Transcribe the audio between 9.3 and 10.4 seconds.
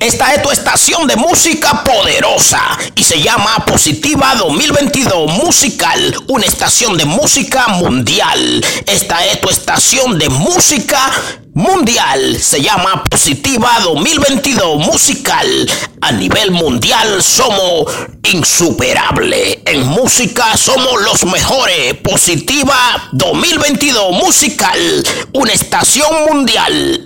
tu estación de